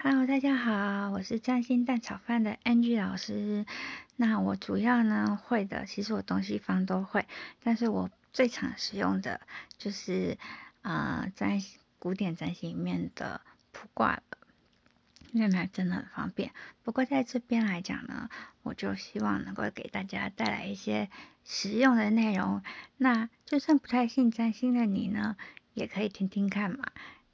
[0.00, 3.66] Hello，大家好，我是占星蛋炒饭的 Angie 老师。
[4.14, 7.26] 那我主要呢会的，其实我东西方都会，
[7.64, 9.40] 但是我最常使用的
[9.76, 10.38] 就是
[10.82, 11.60] 呃在
[11.98, 13.40] 古典占星里面的
[13.72, 14.22] 卜卦了，
[15.32, 16.52] 因为真的很方便。
[16.84, 18.30] 不过在这边来讲呢，
[18.62, 21.10] 我就希望能够给大家带来一些
[21.44, 22.62] 实用的内容。
[22.96, 25.36] 那就算不太信占星的你呢，
[25.74, 26.84] 也可以听听看嘛，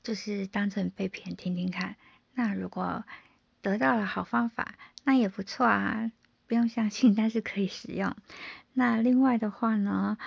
[0.02, 1.96] 就是当成被骗听听看。
[2.34, 3.04] 那如果
[3.62, 6.10] 得到了好方法，那也不错啊，
[6.46, 8.16] 不用相信，但是可以使用。
[8.72, 10.18] 那另外的话呢，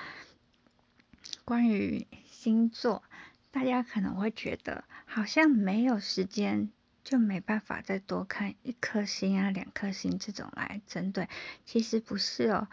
[1.45, 3.03] 关于星座，
[3.51, 6.71] 大家可能会觉得好像没有时间，
[7.03, 11.27] 就没办法再多看一颗星啊、两颗星这种来针对。
[11.65, 12.67] 其实不是哦，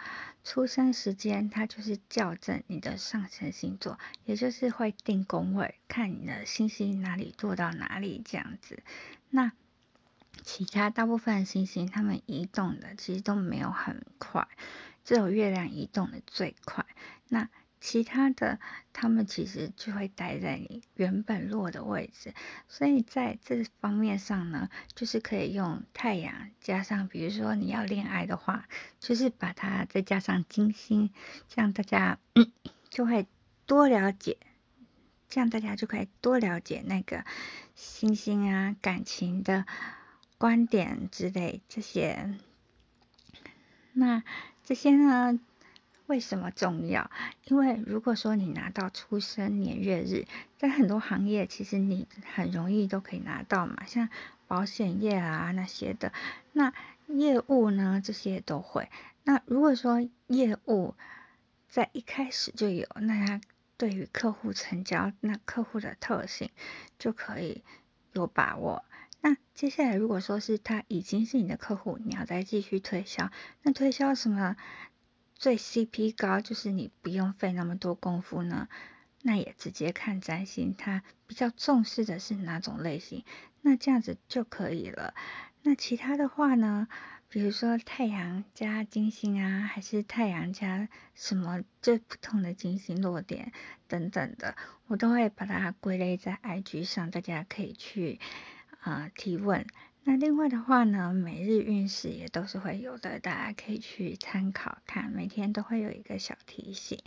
[0.44, 8.82] 出生时间它就是校正你的上升星座，也就是会定宫位，看你的星星哪里做到哪里这样子。
[9.34, 9.50] 那
[10.44, 14.46] 其他大部分的星星，它们移动的其实都没有很快，
[15.04, 16.86] 只有月亮移动的最快。
[17.28, 17.48] 那
[17.80, 18.60] 其他的，
[18.92, 22.32] 它们其实就会待在你原本落的位置。
[22.68, 28.68] 所以在这方面上呢，就是可以用太阳加上，比如说你要恋爱的话，
[29.00, 31.10] 就是把它再加上金星，
[31.48, 32.20] 这样大家
[32.88, 33.26] 就会
[33.66, 34.38] 多了解。
[35.28, 37.24] 这样大家就可以多了解那个
[37.74, 39.64] 星星啊、感情的
[40.38, 42.34] 观点之类这些。
[43.92, 44.22] 那
[44.64, 45.40] 这些呢，
[46.06, 47.10] 为什么重要？
[47.46, 54.08] 因为如果说你拿到出生年月日，在很多行业其实你很容易都可以拿到嘛，像
[54.46, 56.12] 保险业啊那些的。
[56.52, 56.72] 那
[57.08, 58.88] 业务呢，这些都会。
[59.24, 60.94] 那如果说业务
[61.68, 63.40] 在一开始就有，那他。
[63.76, 66.50] 对于客户成交，那客户的特性
[66.98, 67.62] 就可以
[68.12, 68.84] 有把握。
[69.20, 73.30] 那接下来如果说是他已经是你的客户，你要再继续推销，
[73.62, 74.56] 那推销什么
[75.34, 78.68] 最 CP 高，就是你不用费那么多功夫呢？
[79.22, 83.24] 那也直接看占星，他比较重视的是哪种类型，
[83.62, 85.14] 那这样子就可以了。
[85.66, 86.88] 那其他的话呢？
[87.30, 93.50] 比如说太阳加金星啊，还是太阳加什么最不同的金星落点
[93.88, 94.54] 等等的，
[94.86, 98.20] 我都会把它归类在 IG 上，大家可以去
[98.82, 99.66] 啊提问。
[100.04, 107.02] 那另外的话呢，每日运势也都是会有的，大家可以去参考看，每天都会有一个小提醒。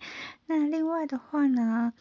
[0.48, 1.94] 那另外的话呢？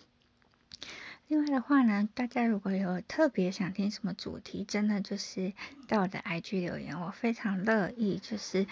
[1.28, 5.52] 另外的话呢，大家如果有特别想听什么主题，真的就是
[5.88, 8.68] 在我的 IG 留言，我非常乐意，就是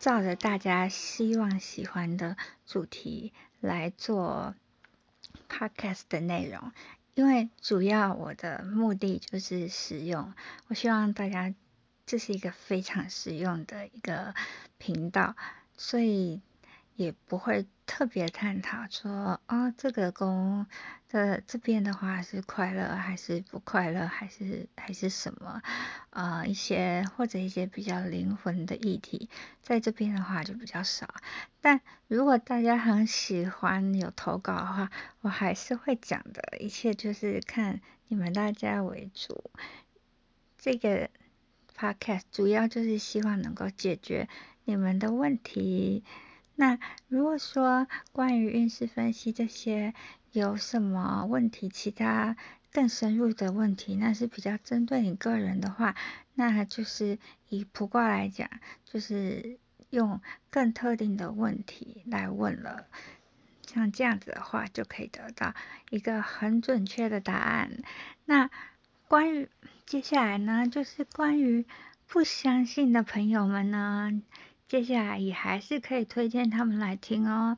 [0.00, 4.56] 照着大家希望喜欢的主题来做
[5.48, 6.72] Podcast 的内容。
[7.14, 10.34] 因为主要我的目的就是实用，
[10.66, 11.54] 我希望大家
[12.04, 14.34] 这是一个非常实用的一个
[14.78, 15.36] 频道，
[15.76, 16.40] 所以。
[16.96, 20.66] 也不会特别探讨说，哦，这个宫
[21.08, 25.60] 的这边的话是快乐还是不快乐，还是还是什么，
[26.10, 29.28] 呃，一些或者一些比较灵魂的议题，
[29.60, 31.12] 在这边的话就比较少。
[31.60, 34.90] 但如果大家很喜欢有投稿的话，
[35.20, 39.50] 我还是会讲的，一切就是看你们大家为主。
[40.56, 41.10] 这个
[41.76, 44.28] podcast 主要就是希望能够解决
[44.64, 46.04] 你们的问题。
[46.56, 46.78] 那
[47.08, 49.92] 如果说关于运势分析这些
[50.32, 52.36] 有什么问题，其他
[52.72, 55.96] 更深入的问题，那是比较针对你个人的话，
[56.34, 58.48] 那就是以卜卦来讲，
[58.84, 59.58] 就是
[59.90, 60.20] 用
[60.50, 62.86] 更特定的问题来问了，
[63.66, 65.54] 像这样子的话，就可以得到
[65.90, 67.82] 一个很准确的答案。
[68.24, 68.50] 那
[69.06, 69.48] 关于
[69.86, 71.64] 接下来呢，就是关于
[72.06, 74.22] 不相信的朋友们呢。
[74.74, 77.56] 接下来也还是可以推荐他们来听哦，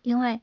[0.00, 0.40] 因为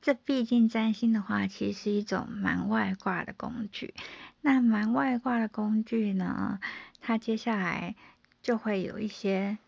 [0.00, 3.92] 这毕竟占星的话，其实是一种蛮外挂的工具。
[4.40, 6.60] 那蛮外挂的工具呢，
[7.00, 7.96] 它接下来
[8.40, 9.58] 就会有一些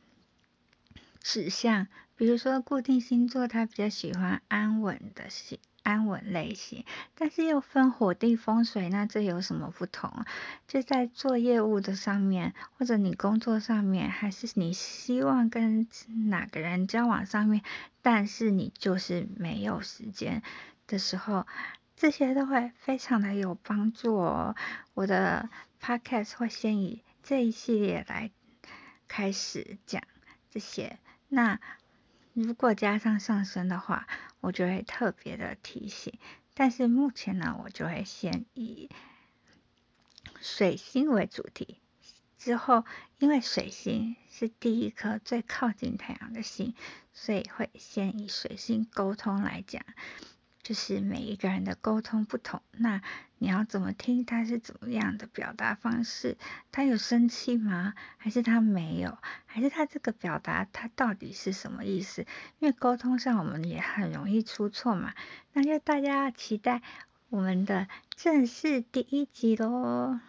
[1.20, 5.58] 指向，比如说固定星座，它比较喜欢安稳的星。
[5.88, 10.26] 安稳类型，但是又分火地风水，那这有什么不同？
[10.66, 15.88] 就在做业务的上面，或者你工作上面，还是你希望跟
[16.28, 17.62] 哪个人交往上面，
[18.02, 20.42] 但是你就是没有时间
[20.86, 21.46] 的时候，
[21.96, 24.54] 这些都会非常的有帮助哦。
[24.92, 25.48] 我的
[25.80, 28.30] podcast 会先以这一系列来
[29.08, 30.02] 开始讲
[30.50, 30.98] 这些，
[31.28, 31.58] 那。
[32.40, 34.06] 如果加上上升的话，
[34.40, 36.16] 我就会特别的提醒。
[36.54, 38.88] 但是目前呢，我就会先以
[40.40, 41.80] 水星为主题。
[42.38, 42.84] 之后，
[43.18, 46.74] 因为水星是第一颗最靠近太阳的星，
[47.12, 49.84] 所以会先以水星沟通来讲。
[50.68, 53.00] 就是每一个人的沟通不同，那
[53.38, 56.36] 你要怎么听他是怎么样的表达方式？
[56.70, 57.94] 他有生气吗？
[58.18, 59.16] 还是他没有？
[59.46, 62.26] 还是他这个表达他到底是什么意思？
[62.58, 65.14] 因为沟通上我们也很容易出错嘛。
[65.54, 66.82] 那就大家期待
[67.30, 70.20] 我们的正式第一集喽。